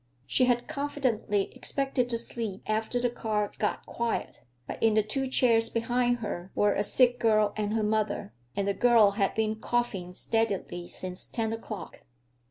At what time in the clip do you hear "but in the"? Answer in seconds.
4.65-5.03